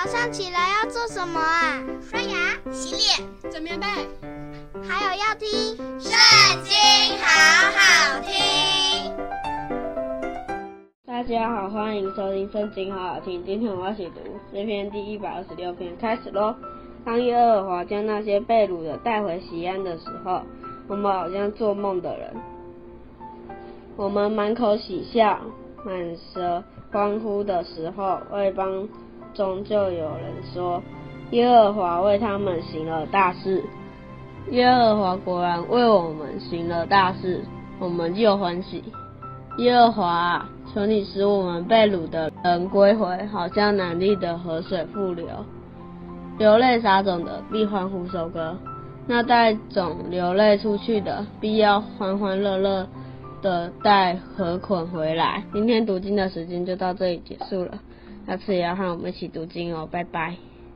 [0.00, 1.82] 早上起来要做什么啊？
[2.00, 3.86] 刷牙、洗脸、整棉被，
[4.88, 5.48] 还有要听
[6.00, 6.12] 《圣
[6.62, 6.72] 经》，
[7.18, 7.26] 好
[7.74, 9.12] 好听。
[11.04, 13.44] 大家好，欢迎收听《圣经》，好好听。
[13.44, 14.20] 今天我要写读
[14.52, 16.54] 诗篇第一百二十六篇，开始喽。
[17.04, 20.42] 当耶和华将那些被掳的带回西安的时候，
[20.86, 22.36] 我们好像做梦的人，
[23.96, 25.40] 我们满口喜笑，
[25.84, 26.62] 满舌
[26.92, 28.88] 欢呼的时候，外邦
[29.38, 30.82] 中就有人说：
[31.30, 33.62] 耶和华为他们行了大事。
[34.50, 37.40] 耶和华果然为我们行了大事，
[37.78, 38.82] 我们就欢喜。
[39.58, 45.28] 耶和华啊，求你使我们被掳的人归回，好像南地的河水复流。
[46.36, 48.56] 流泪撒种的必欢呼收割，
[49.06, 52.88] 那带种流泪出去的，必要欢欢乐乐
[53.40, 55.44] 的带禾捆回来。
[55.52, 57.78] 今天读经的时间就到这里结束了，
[58.28, 60.36] 下次也要和我们一起读经哦，拜拜。